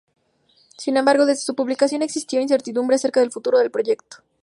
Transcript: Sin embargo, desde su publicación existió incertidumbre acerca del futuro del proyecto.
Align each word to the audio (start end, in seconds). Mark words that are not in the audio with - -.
Sin 0.79 0.97
embargo, 0.97 1.27
desde 1.27 1.43
su 1.43 1.53
publicación 1.53 2.01
existió 2.01 2.41
incertidumbre 2.41 2.95
acerca 2.95 3.19
del 3.19 3.31
futuro 3.31 3.59
del 3.59 3.69
proyecto. 3.69 4.23